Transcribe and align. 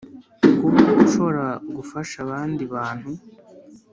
kuba 0.59 0.81
ushobora 1.03 1.45
gufasha 1.75 2.15
abandi 2.25 2.63
bantu 2.73 3.11